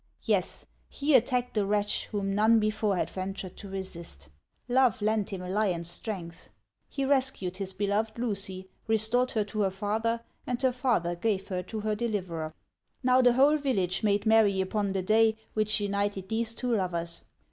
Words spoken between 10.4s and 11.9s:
and her father gave her to